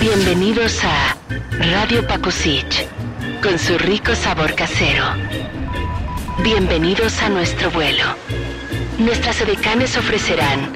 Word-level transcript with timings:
Bienvenidos 0.00 0.84
a 0.84 1.16
Radio 1.58 2.06
Pakusich, 2.06 2.86
con 3.42 3.58
su 3.58 3.76
rico 3.76 4.14
sabor 4.14 4.54
casero. 4.54 5.04
Bienvenidos 6.44 7.20
a 7.22 7.28
nuestro 7.28 7.72
vuelo. 7.72 8.04
Nuestras 8.98 9.40
edecanes 9.40 9.96
ofrecerán 9.96 10.70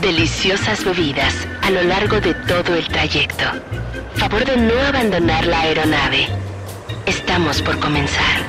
deliciosas 0.00 0.84
bebidas 0.84 1.46
a 1.62 1.70
lo 1.70 1.84
largo 1.84 2.20
de 2.20 2.34
todo 2.34 2.74
el 2.74 2.88
trayecto. 2.88 3.44
Favor 4.16 4.44
de 4.44 4.56
no 4.56 4.76
abandonar 4.80 5.46
la 5.46 5.60
aeronave. 5.60 6.26
Estamos 7.06 7.62
por 7.62 7.78
comenzar. 7.78 8.42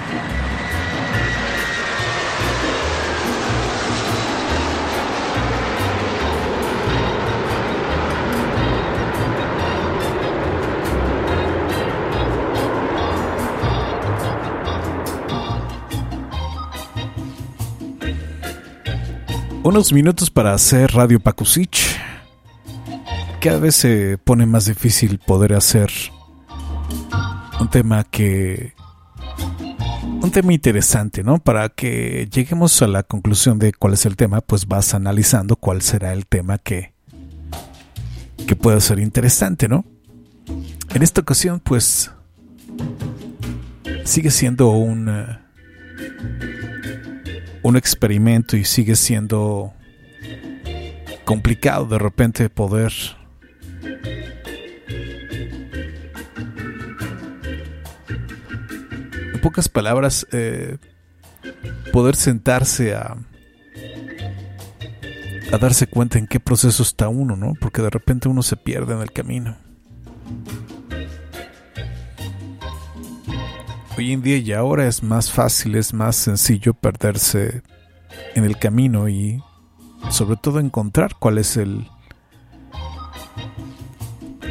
Unos 19.66 19.92
minutos 19.92 20.30
para 20.30 20.54
hacer 20.54 20.92
Radio 20.92 21.20
Pakusich. 21.20 21.98
Cada 23.42 23.58
vez 23.58 23.76
se 23.76 24.20
pone 24.20 24.46
más 24.46 24.66
difícil 24.68 25.18
poder 25.18 25.54
hacer 25.54 25.90
un 27.60 27.68
tema 27.72 28.04
que. 28.04 28.76
Un 30.22 30.30
tema 30.30 30.54
interesante, 30.54 31.24
¿no? 31.24 31.40
Para 31.40 31.70
que 31.70 32.30
lleguemos 32.32 32.80
a 32.84 32.88
la 32.88 33.02
conclusión 33.02 33.58
de 33.58 33.74
cuál 33.74 33.94
es 33.94 34.06
el 34.06 34.16
tema, 34.16 34.42
pues 34.42 34.68
vas 34.68 34.94
analizando 34.94 35.56
cuál 35.56 35.82
será 35.82 36.14
el 36.14 36.28
tema 36.28 36.60
que. 36.60 36.94
que 38.46 38.56
pueda 38.56 38.80
ser 38.80 39.00
interesante, 39.00 39.68
¿no? 39.68 39.84
En 40.94 41.02
esta 41.02 41.22
ocasión, 41.22 41.60
pues. 41.60 42.12
sigue 44.04 44.30
siendo 44.30 44.70
un. 44.70 45.10
Un 47.66 47.78
experimento 47.78 48.56
y 48.58 48.64
sigue 48.64 48.96
siendo 48.96 49.74
complicado 51.24 51.88
de 51.88 51.98
repente 51.98 52.48
poder 52.48 52.94
en 59.34 59.42
pocas 59.42 59.68
palabras 59.68 60.28
eh, 60.32 60.78
poder 61.92 62.16
sentarse 62.16 62.94
a 62.94 63.18
a 65.52 65.58
darse 65.58 65.88
cuenta 65.88 66.20
en 66.20 66.28
qué 66.28 66.40
proceso 66.40 66.84
está 66.84 67.08
uno, 67.08 67.36
¿no? 67.36 67.54
Porque 67.60 67.82
de 67.82 67.90
repente 67.90 68.28
uno 68.28 68.44
se 68.44 68.58
pierde 68.58 68.94
en 68.94 69.02
el 69.02 69.12
camino. 69.12 69.58
Hoy 73.98 74.12
en 74.12 74.22
día 74.22 74.38
y 74.38 74.52
ahora 74.52 74.88
es 74.88 75.04
más 75.04 75.32
fácil, 75.32 75.76
es 75.76 75.94
más 75.94 76.18
sencillo 76.18 76.74
perderse 76.74 77.62
en 78.36 78.44
el 78.44 78.60
camino 78.60 79.08
y 79.08 79.42
sobre 80.10 80.36
todo 80.36 80.60
encontrar 80.60 81.16
cuál 81.18 81.38
es 81.38 81.56
el 81.56 81.88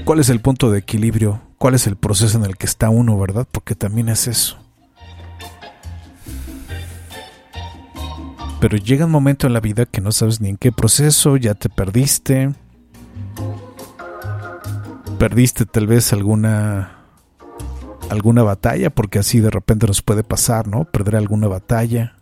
cuál 0.07 0.21
es 0.21 0.31
el 0.31 0.41
punto 0.41 0.71
de 0.71 0.79
equilibrio, 0.79 1.43
cuál 1.59 1.75
es 1.75 1.87
el 1.87 1.97
proceso 1.97 2.39
en 2.39 2.45
el 2.47 2.57
que 2.57 2.65
está 2.65 2.89
uno, 2.89 3.19
¿verdad? 3.19 3.47
Porque 3.51 3.75
también 3.75 4.09
es 4.09 4.29
eso. 4.29 4.57
Pero 8.61 8.79
llega 8.79 9.05
un 9.05 9.13
momento 9.13 9.47
en 9.47 9.53
la 9.53 9.61
vida 9.61 9.85
que 9.85 10.01
no 10.01 10.11
sabes 10.11 10.41
ni 10.41 10.49
en 10.49 10.57
qué 10.57 10.73
proceso, 10.73 11.37
ya 11.37 11.55
te 11.55 11.69
perdiste. 11.69 12.55
Perdiste 15.19 15.67
tal 15.67 15.87
vez 15.87 16.15
alguna 16.15 17.04
alguna 18.11 18.43
batalla, 18.43 18.91
porque 18.91 19.19
así 19.19 19.41
de 19.41 19.51
repente 19.51 19.87
nos 19.87 20.03
puede 20.03 20.23
pasar, 20.25 20.67
¿no? 20.69 20.85
Perder 20.85 21.17
alguna 21.17 21.49
batalla. 21.49 22.17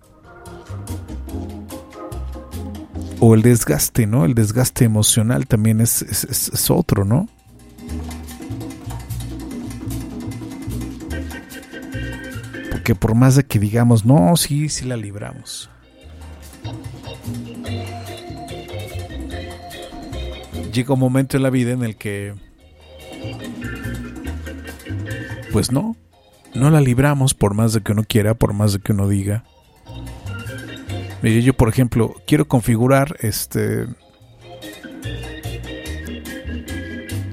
O 3.20 3.34
el 3.34 3.42
desgaste, 3.42 4.06
¿no? 4.06 4.24
El 4.24 4.34
desgaste 4.34 4.84
emocional 4.84 5.46
también 5.46 5.80
es, 5.80 6.02
es, 6.02 6.24
es- 6.24 6.70
otro, 6.70 7.04
¿no? 7.04 7.28
Porque 12.70 12.94
por 12.94 13.14
más 13.14 13.36
de 13.36 13.44
que 13.44 13.58
digamos, 13.58 14.04
no, 14.04 14.36
sí, 14.36 14.68
sí 14.68 14.84
la 14.84 14.96
libramos. 14.96 15.70
Llega 20.72 20.94
un 20.94 21.00
momento 21.00 21.36
en 21.36 21.42
la 21.42 21.50
vida 21.50 21.72
en 21.72 21.82
el 21.84 21.96
que 21.96 22.34
pues 25.52 25.70
no, 25.72 25.96
no 26.54 26.70
la 26.70 26.80
libramos 26.80 27.34
por 27.34 27.54
más 27.54 27.72
de 27.72 27.80
que 27.82 27.92
uno 27.92 28.04
quiera, 28.04 28.34
por 28.34 28.52
más 28.52 28.72
de 28.72 28.80
que 28.80 28.92
uno 28.92 29.08
diga. 29.08 29.44
Mire, 31.22 31.42
yo 31.42 31.54
por 31.54 31.68
ejemplo, 31.68 32.14
quiero 32.26 32.48
configurar 32.48 33.16
este 33.20 33.86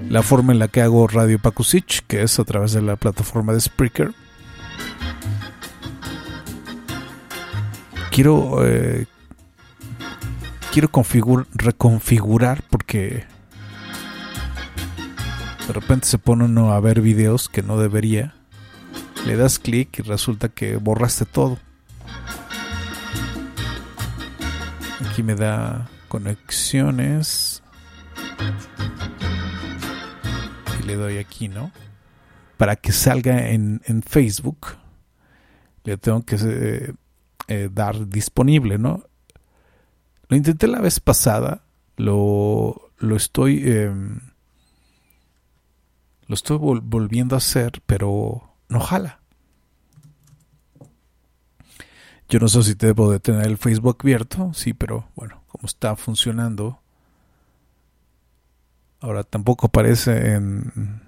la 0.10 0.24
forma 0.24 0.54
en 0.54 0.60
la 0.60 0.68
que 0.68 0.82
hago 0.82 1.08
Radio 1.08 1.40
Pakusich, 1.40 2.02
que 2.08 2.24
es 2.24 2.40
a 2.40 2.44
través 2.44 2.72
de 2.74 2.82
la 2.82 2.96
plataforma 2.96 3.54
de 3.54 3.62
Spreaker. 3.62 4.12
Quiero 8.12 8.66
eh, 8.68 9.06
quiero 10.72 10.90
configur- 10.92 11.48
reconfigurar 11.54 12.64
porque 12.70 13.26
de 15.70 15.74
repente 15.74 16.08
se 16.08 16.18
pone 16.18 16.46
uno 16.46 16.74
a 16.74 16.80
ver 16.80 17.00
videos 17.00 17.48
que 17.48 17.62
no 17.62 17.78
debería. 17.78 18.34
Le 19.28 19.38
das 19.38 19.60
clic 19.60 20.00
y 20.00 20.02
resulta 20.02 20.50
que 20.50 20.78
borraste 20.78 21.26
todo. 21.26 21.60
Aquí 25.08 25.22
me 25.22 25.36
da 25.36 25.88
conexiones. 26.08 27.62
Y 30.80 30.88
le 30.88 30.96
doy 30.96 31.20
aquí, 31.20 31.50
¿no? 31.50 31.72
Para 32.58 32.76
que 32.76 32.92
salga 32.92 33.52
en, 33.52 33.80
Facebook, 34.04 34.70
le 35.84 35.98
tengo 35.98 36.26
que 36.26 36.38
eh, 36.42 36.94
eh, 37.48 37.70
dar 37.72 38.10
disponible, 38.10 38.80
¿no? 38.80 39.04
Lo 40.30 40.36
intenté 40.36 40.66
la 40.66 40.82
vez 40.82 41.00
pasada. 41.00 41.62
Lo, 41.96 42.90
lo 42.98 43.16
estoy... 43.16 43.62
em, 43.70 44.29
lo 46.30 46.36
estoy 46.36 46.58
vol- 46.58 46.82
volviendo 46.82 47.36
a 47.36 47.40
hacer, 47.40 47.82
pero 47.88 48.54
no 48.70 48.80
jala. 48.80 49.20
Yo 52.30 52.40
no 52.40 52.48
sé 52.48 52.62
si 52.62 52.76
debo 52.76 53.12
de 53.12 53.20
tener 53.20 53.48
el 53.48 53.58
Facebook 53.58 53.98
abierto, 54.02 54.54
sí, 54.54 54.74
pero 54.74 55.10
bueno, 55.16 55.42
como 55.48 55.66
está 55.66 55.96
funcionando. 55.96 56.80
Ahora 59.02 59.24
tampoco 59.24 59.66
aparece 59.68 60.34
en 60.36 61.02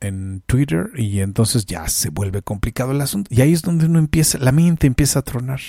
en 0.00 0.42
Twitter 0.46 0.90
y 0.96 1.20
entonces 1.20 1.66
ya 1.66 1.86
se 1.88 2.08
vuelve 2.10 2.40
complicado 2.42 2.92
el 2.92 3.00
asunto. 3.02 3.28
Y 3.34 3.42
ahí 3.42 3.52
es 3.52 3.62
donde 3.62 3.86
uno 3.86 3.98
empieza, 3.98 4.38
la 4.38 4.52
mente 4.52 4.86
empieza 4.86 5.18
a 5.18 5.22
tronar. 5.22 5.60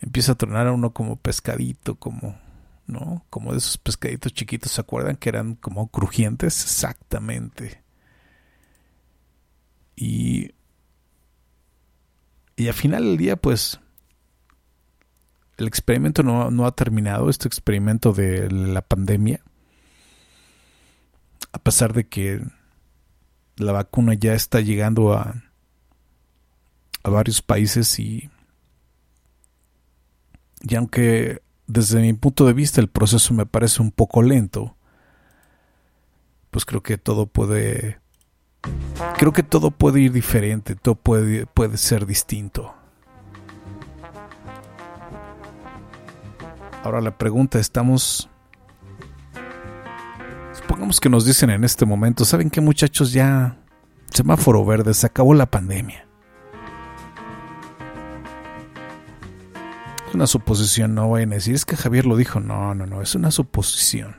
Empieza 0.00 0.32
a 0.32 0.34
tronar 0.36 0.66
a 0.68 0.72
uno 0.72 0.92
como 0.92 1.16
pescadito, 1.16 1.96
como, 1.96 2.36
¿no? 2.88 3.24
Como 3.30 3.52
de 3.52 3.58
esos 3.58 3.78
pescaditos 3.78 4.32
chiquitos, 4.32 4.72
¿se 4.72 4.80
acuerdan? 4.80 5.16
Que 5.16 5.28
eran 5.28 5.54
como 5.54 5.88
crujientes, 5.88 6.64
exactamente. 6.64 7.82
Y, 9.94 10.54
y 12.56 12.66
al 12.66 12.74
final 12.74 13.04
del 13.04 13.16
día, 13.18 13.36
pues, 13.36 13.78
el 15.58 15.66
experimento 15.66 16.22
no, 16.22 16.50
no 16.50 16.66
ha 16.66 16.72
terminado, 16.72 17.28
este 17.28 17.46
experimento 17.46 18.12
de 18.12 18.50
la 18.50 18.80
pandemia. 18.80 19.42
A 21.52 21.58
pesar 21.58 21.92
de 21.92 22.08
que 22.08 22.42
la 23.56 23.72
vacuna 23.72 24.14
ya 24.14 24.34
está 24.34 24.60
llegando 24.60 25.12
a, 25.12 25.42
a 27.02 27.10
varios 27.10 27.42
países 27.42 27.98
y, 27.98 28.30
y 30.62 30.74
aunque 30.76 31.42
desde 31.68 32.00
mi 32.00 32.14
punto 32.14 32.46
de 32.46 32.54
vista 32.54 32.80
el 32.80 32.88
proceso 32.88 33.32
me 33.34 33.46
parece 33.46 33.80
un 33.82 33.92
poco 33.92 34.22
lento, 34.22 34.74
pues 36.50 36.64
creo 36.64 36.82
que 36.82 36.98
todo 36.98 37.26
puede 37.26 38.00
creo 39.16 39.32
que 39.32 39.44
todo 39.44 39.70
puede 39.70 40.00
ir 40.00 40.12
diferente, 40.12 40.74
todo 40.74 40.96
puede, 40.96 41.46
puede 41.46 41.76
ser 41.76 42.06
distinto. 42.06 42.74
Ahora 46.82 47.00
la 47.00 47.16
pregunta, 47.16 47.60
estamos 47.60 48.28
Supongamos 50.54 51.00
que 51.00 51.08
nos 51.08 51.24
dicen 51.24 51.50
en 51.50 51.64
este 51.64 51.86
momento, 51.86 52.24
¿saben 52.24 52.50
qué 52.50 52.60
muchachos? 52.60 53.12
Ya 53.12 53.58
semáforo 54.12 54.64
verde, 54.64 54.92
se 54.92 55.06
acabó 55.06 55.32
la 55.34 55.46
pandemia. 55.46 56.07
Una 60.14 60.26
suposición, 60.26 60.94
no 60.94 61.10
vayan 61.10 61.32
a 61.32 61.36
decir, 61.36 61.54
es 61.54 61.64
que 61.64 61.76
Javier 61.76 62.06
lo 62.06 62.16
dijo, 62.16 62.40
no, 62.40 62.74
no, 62.74 62.86
no, 62.86 63.02
es 63.02 63.14
una 63.14 63.30
suposición. 63.30 64.16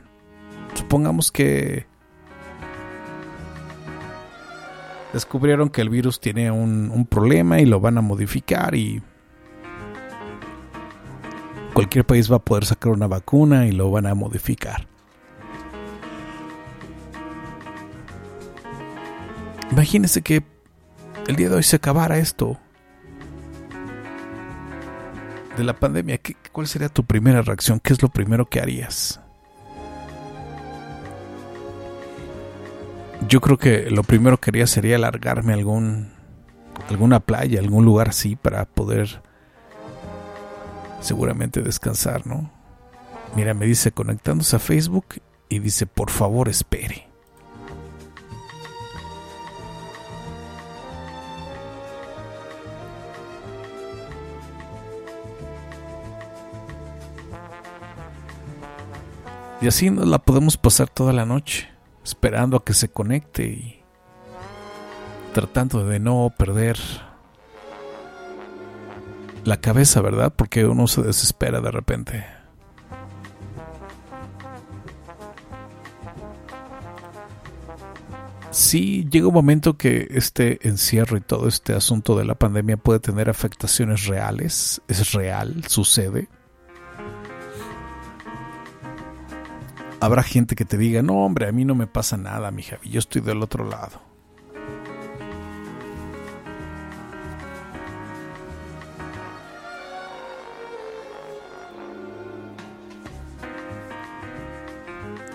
Supongamos 0.74 1.32
que 1.32 1.86
descubrieron 5.12 5.68
que 5.68 5.80
el 5.80 5.90
virus 5.90 6.20
tiene 6.20 6.50
un, 6.50 6.90
un 6.90 7.06
problema 7.06 7.60
y 7.60 7.66
lo 7.66 7.80
van 7.80 7.98
a 7.98 8.00
modificar 8.00 8.74
y 8.74 9.02
cualquier 11.74 12.04
país 12.04 12.30
va 12.30 12.36
a 12.36 12.44
poder 12.44 12.64
sacar 12.64 12.92
una 12.92 13.06
vacuna 13.06 13.66
y 13.66 13.72
lo 13.72 13.90
van 13.90 14.06
a 14.06 14.14
modificar. 14.14 14.86
Imagínese 19.70 20.22
que 20.22 20.42
el 21.26 21.36
día 21.36 21.48
de 21.48 21.56
hoy 21.56 21.62
se 21.62 21.76
acabara 21.76 22.18
esto 22.18 22.58
de 25.60 25.66
la 25.66 25.78
pandemia. 25.78 26.18
¿Qué, 26.18 26.34
¿Cuál 26.52 26.66
sería 26.66 26.88
tu 26.88 27.04
primera 27.04 27.42
reacción? 27.42 27.80
¿Qué 27.80 27.92
es 27.92 28.02
lo 28.02 28.08
primero 28.08 28.46
que 28.46 28.60
harías? 28.60 29.20
Yo 33.28 33.40
creo 33.40 33.58
que 33.58 33.90
lo 33.90 34.02
primero 34.02 34.40
que 34.40 34.50
haría 34.50 34.66
sería 34.66 34.96
alargarme 34.96 35.52
a 35.52 35.56
algún, 35.56 36.10
alguna 36.88 37.20
playa, 37.20 37.60
algún 37.60 37.84
lugar 37.84 38.08
así 38.08 38.34
para 38.34 38.64
poder 38.64 39.22
seguramente 41.00 41.62
descansar, 41.62 42.26
¿no? 42.26 42.50
Mira, 43.36 43.54
me 43.54 43.66
dice 43.66 43.92
conectándose 43.92 44.56
a 44.56 44.58
Facebook 44.58 45.20
y 45.48 45.58
dice, 45.58 45.86
por 45.86 46.10
favor 46.10 46.48
espere. 46.48 47.09
Y 59.62 59.68
así 59.68 59.90
nos 59.90 60.08
la 60.08 60.18
podemos 60.18 60.56
pasar 60.56 60.88
toda 60.88 61.12
la 61.12 61.26
noche, 61.26 61.68
esperando 62.02 62.56
a 62.56 62.64
que 62.64 62.72
se 62.72 62.88
conecte 62.88 63.44
y 63.44 63.82
tratando 65.34 65.86
de 65.86 66.00
no 66.00 66.32
perder 66.36 66.78
la 69.44 69.60
cabeza, 69.60 70.00
¿verdad? 70.00 70.32
Porque 70.34 70.64
uno 70.64 70.86
se 70.86 71.02
desespera 71.02 71.60
de 71.60 71.70
repente. 71.70 72.24
Sí, 78.50 79.06
llega 79.10 79.28
un 79.28 79.34
momento 79.34 79.76
que 79.76 80.08
este 80.10 80.66
encierro 80.66 81.18
y 81.18 81.20
todo 81.20 81.46
este 81.46 81.74
asunto 81.74 82.16
de 82.16 82.24
la 82.24 82.34
pandemia 82.34 82.78
puede 82.78 82.98
tener 82.98 83.28
afectaciones 83.28 84.06
reales, 84.06 84.80
es 84.88 85.12
real, 85.12 85.64
sucede 85.68 86.28
habrá 90.00 90.22
gente 90.22 90.56
que 90.56 90.64
te 90.64 90.78
diga, 90.78 91.02
no 91.02 91.24
hombre, 91.24 91.46
a 91.46 91.52
mí 91.52 91.64
no 91.64 91.74
me 91.74 91.86
pasa 91.86 92.16
nada, 92.16 92.50
mi 92.50 92.64
yo 92.84 92.98
estoy 92.98 93.20
del 93.20 93.42
otro 93.42 93.64
lado. 93.64 94.00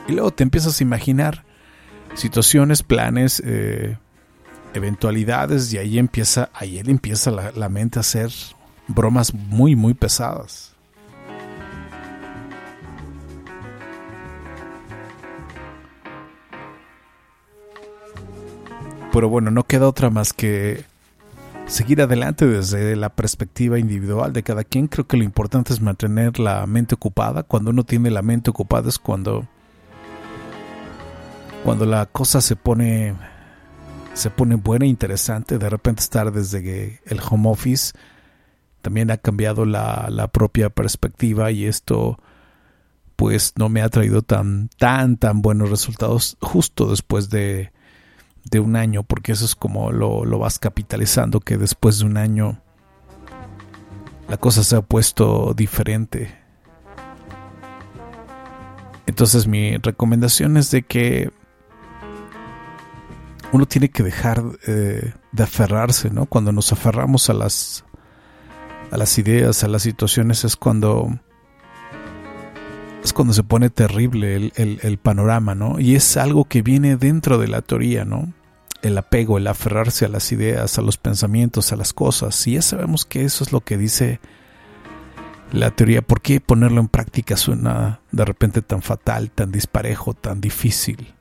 Y 0.08 0.12
luego 0.12 0.32
te 0.32 0.44
empiezas 0.44 0.80
a 0.80 0.84
imaginar 0.84 1.44
situaciones, 2.14 2.84
planes, 2.84 3.42
eh, 3.44 3.98
eventualidades, 4.74 5.74
y 5.74 5.80
ahí 5.80 5.98
empieza, 5.98 6.50
ahí 6.54 6.78
él 6.78 6.90
empieza 6.90 7.32
la, 7.32 7.52
la 7.52 7.70
mente 7.70 7.98
a 7.98 8.02
hacer 8.02 8.32
bromas 8.88 9.34
muy, 9.34 9.76
muy 9.76 9.96
pesadas. 9.96 10.75
Pero 19.16 19.30
bueno, 19.30 19.50
no 19.50 19.64
queda 19.64 19.88
otra 19.88 20.10
más 20.10 20.34
que 20.34 20.84
seguir 21.68 22.02
adelante 22.02 22.46
desde 22.46 22.98
la 22.98 23.08
perspectiva 23.08 23.80
individual 23.80 24.34
de 24.34 24.44
cada 24.44 24.66
quien. 24.66 24.90
Creo 24.90 25.08
que 25.08 25.16
lo 25.16 25.24
importante 25.24 25.72
es 25.72 25.80
mantener 25.80 26.38
la 26.38 26.68
mente 26.68 26.96
ocupada. 26.96 27.44
Cuando 27.44 27.70
uno 27.70 27.86
tiene 27.86 28.12
la 28.12 28.22
mente 28.22 28.50
ocupada 28.50 28.90
es 28.90 29.00
cuando 29.00 29.48
cuando 31.64 31.86
la 31.86 32.08
cosa 32.08 32.42
se 32.42 32.58
pone 32.58 33.16
se 34.14 34.32
pone 34.32 34.56
buena 34.56 34.84
e 34.84 34.90
interesante. 34.90 35.60
De 35.60 35.70
repente 35.70 36.02
estar 36.02 36.34
desde 36.34 37.00
el 37.06 37.22
home 37.22 37.50
office 37.50 37.94
también 38.82 39.12
ha 39.12 39.18
cambiado 39.18 39.64
la, 39.64 40.08
la 40.10 40.28
propia 40.28 40.70
perspectiva 40.70 41.52
y 41.52 41.68
esto 41.68 42.20
pues 43.16 43.54
no 43.56 43.70
me 43.70 43.82
ha 43.82 43.88
traído 43.88 44.24
tan 44.24 44.68
tan 44.78 45.16
tan 45.16 45.42
buenos 45.42 45.70
resultados 45.70 46.36
justo 46.42 46.90
después 46.90 47.30
de 47.30 47.72
de 48.50 48.60
un 48.60 48.76
año, 48.76 49.04
porque 49.04 49.32
eso 49.32 49.46
es 49.46 49.56
como 49.56 49.92
lo, 49.92 50.26
lo 50.26 50.40
vas 50.40 50.60
capitalizando, 50.60 51.40
que 51.40 51.58
después 51.58 52.00
de 52.00 52.06
un 52.06 52.18
año 52.18 52.62
la 54.28 54.38
cosa 54.38 54.64
se 54.64 54.76
ha 54.76 54.82
puesto 54.82 55.54
diferente. 55.56 56.36
Entonces 59.08 59.48
mi 59.48 59.78
recomendación 59.78 60.58
es 60.58 60.72
de 60.72 60.84
que 60.84 61.32
uno 63.52 63.66
tiene 63.66 63.90
que 63.90 64.04
dejar 64.04 64.44
eh, 64.68 65.14
de 65.32 65.44
aferrarse, 65.44 66.10
¿no? 66.10 66.26
Cuando 66.26 66.52
nos 66.52 66.72
aferramos 66.72 67.30
a 67.30 67.34
las 67.34 67.86
a 68.92 68.98
las 68.98 69.18
ideas, 69.18 69.64
a 69.64 69.68
las 69.68 69.82
situaciones 69.82 70.44
es 70.44 70.56
cuando 70.56 71.20
cuando 73.16 73.34
se 73.34 73.44
pone 73.44 73.72
terrible 73.72 74.52
el, 74.56 74.98
panorama, 75.00 75.56
¿no? 75.56 75.80
Y 75.80 75.96
es 75.96 76.18
algo 76.18 76.46
que 76.46 76.62
viene 76.62 76.98
dentro 76.98 77.40
de 77.40 77.48
la 77.48 77.62
teoría, 77.62 78.06
¿no? 78.06 78.34
El 78.82 78.98
apego, 78.98 79.40
el 79.40 79.48
aferrarse 79.48 80.06
a 80.06 80.10
las 80.10 80.32
ideas, 80.32 80.78
a 80.78 80.82
los 80.82 80.98
pensamientos, 80.98 81.72
a 81.72 81.78
las 81.78 81.94
cosas. 81.94 82.46
Y 82.46 82.54
ya 82.54 82.62
sabemos 82.62 83.06
que 83.06 83.24
eso 83.24 83.44
es 83.44 83.54
lo 83.54 83.62
que 83.62 83.78
dice 83.78 84.20
la 85.52 85.72
teoría. 85.72 86.02
¿Por 86.02 86.22
qué 86.22 86.42
ponerlo 86.42 86.82
en 86.82 86.90
práctica 86.90 87.38
suena 87.38 88.02
de 88.12 88.26
repente 88.26 88.62
tan 88.62 88.82
fatal, 88.82 89.32
tan 89.32 89.52
disparejo, 89.52 90.14
tan 90.14 90.42
difícil? 90.42 91.14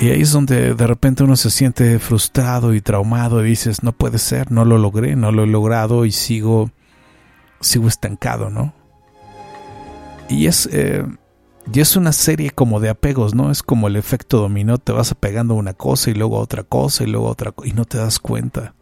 Y 0.00 0.10
ahí 0.10 0.22
es 0.22 0.32
donde 0.32 0.74
de 0.74 0.86
repente 0.88 1.22
uno 1.22 1.36
se 1.36 1.50
siente 1.50 2.00
frustrado 2.00 2.74
y 2.74 2.80
traumado 2.80 3.44
y 3.44 3.48
dices, 3.48 3.84
no 3.84 3.92
puede 3.92 4.18
ser, 4.18 4.50
no 4.50 4.64
lo 4.64 4.76
logré, 4.76 5.14
no 5.14 5.30
lo 5.30 5.44
he 5.44 5.46
logrado 5.46 6.04
y 6.04 6.10
sigo 6.10 6.72
sigo 7.62 7.88
estancado, 7.88 8.50
¿no? 8.50 8.74
Y 10.28 10.46
es, 10.46 10.68
eh, 10.72 11.04
y 11.72 11.80
es 11.80 11.96
una 11.96 12.12
serie 12.12 12.50
como 12.50 12.80
de 12.80 12.88
apegos, 12.88 13.34
¿no? 13.34 13.50
Es 13.50 13.62
como 13.62 13.88
el 13.88 13.96
efecto 13.96 14.38
dominó, 14.38 14.78
te 14.78 14.92
vas 14.92 15.12
apegando 15.12 15.54
a 15.54 15.58
una 15.58 15.74
cosa 15.74 16.10
y 16.10 16.14
luego 16.14 16.36
a 16.36 16.40
otra 16.40 16.64
cosa 16.64 17.04
y 17.04 17.06
luego 17.06 17.28
a 17.28 17.32
otra 17.32 17.52
cosa 17.52 17.68
y 17.68 17.72
no 17.72 17.84
te 17.84 17.98
das 17.98 18.18
cuenta. 18.18 18.74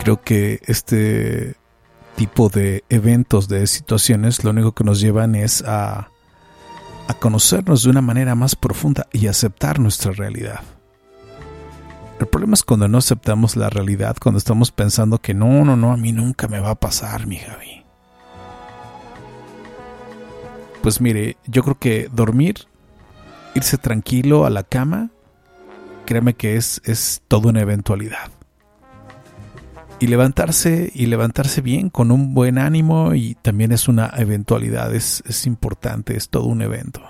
Creo 0.00 0.20
que 0.20 0.60
este 0.66 1.54
tipo 2.16 2.48
de 2.48 2.84
eventos, 2.88 3.48
de 3.48 3.66
situaciones, 3.66 4.42
lo 4.42 4.50
único 4.50 4.72
que 4.72 4.84
nos 4.84 5.00
llevan 5.00 5.36
es 5.36 5.62
a, 5.62 6.10
a 7.06 7.14
conocernos 7.20 7.84
de 7.84 7.90
una 7.90 8.02
manera 8.02 8.34
más 8.34 8.56
profunda 8.56 9.06
y 9.12 9.28
aceptar 9.28 9.78
nuestra 9.78 10.12
realidad. 10.12 10.60
El 12.22 12.28
problema 12.28 12.54
es 12.54 12.62
cuando 12.62 12.86
no 12.86 12.98
aceptamos 12.98 13.56
la 13.56 13.68
realidad, 13.68 14.16
cuando 14.22 14.38
estamos 14.38 14.70
pensando 14.70 15.18
que 15.18 15.34
no, 15.34 15.64
no, 15.64 15.76
no, 15.76 15.90
a 15.90 15.96
mí 15.96 16.12
nunca 16.12 16.46
me 16.46 16.60
va 16.60 16.70
a 16.70 16.74
pasar, 16.76 17.26
mi 17.26 17.36
Javi. 17.36 17.82
Pues 20.82 21.00
mire, 21.00 21.36
yo 21.48 21.64
creo 21.64 21.80
que 21.80 22.08
dormir, 22.12 22.68
irse 23.56 23.76
tranquilo 23.76 24.46
a 24.46 24.50
la 24.50 24.62
cama, 24.62 25.10
créeme 26.06 26.34
que 26.34 26.54
es, 26.54 26.80
es 26.84 27.22
toda 27.26 27.50
una 27.50 27.60
eventualidad. 27.60 28.30
Y 29.98 30.06
levantarse 30.06 30.92
y 30.94 31.06
levantarse 31.06 31.60
bien, 31.60 31.90
con 31.90 32.12
un 32.12 32.34
buen 32.34 32.56
ánimo, 32.56 33.16
y 33.16 33.34
también 33.34 33.72
es 33.72 33.88
una 33.88 34.12
eventualidad, 34.16 34.94
es, 34.94 35.24
es 35.26 35.44
importante, 35.44 36.16
es 36.16 36.28
todo 36.28 36.44
un 36.44 36.62
evento. 36.62 37.02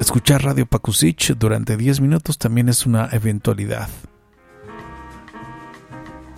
Escuchar 0.00 0.42
Radio 0.42 0.64
Pakusich 0.64 1.34
durante 1.36 1.76
10 1.76 2.00
minutos 2.00 2.38
también 2.38 2.70
es 2.70 2.86
una 2.86 3.10
eventualidad. 3.12 3.90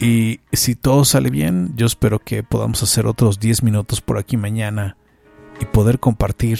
Y 0.01 0.41
si 0.53 0.75
todo 0.75 1.05
sale 1.05 1.31
bien, 1.31 1.73
yo 1.77 1.87
espero 1.87 2.19
que 2.19 2.43
podamos 2.43 2.83
hacer 2.83 3.07
otros 3.07 3.39
10 3.39 3.63
minutos 3.63 4.01
por 4.01 4.19
aquí 4.19 4.37
mañana 4.37 4.97
y 5.61 5.65
poder 5.65 6.01
compartir 6.01 6.59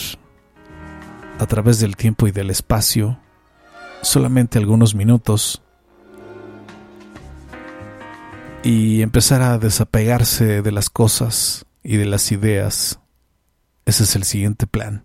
a 1.41 1.47
través 1.47 1.81
del 1.81 1.97
tiempo 1.97 2.29
y 2.29 2.31
del 2.31 2.51
espacio 2.51 3.19
solamente 4.01 4.61
algunos 4.61 4.95
minutos 4.95 5.61
y 8.63 9.03
empezar 9.03 9.43
a 9.43 9.59
desapegarse 9.59 10.63
de 10.63 10.71
las 10.71 10.89
cosas 10.89 11.67
y 11.83 11.97
de 11.97 12.07
las 12.07 12.31
ideas. 12.31 13.01
Ese 13.87 14.05
es 14.05 14.15
el 14.15 14.23
siguiente 14.23 14.69
plan. 14.69 15.05